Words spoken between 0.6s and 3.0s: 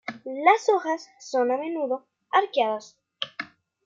hojas son a menudo arqueadas.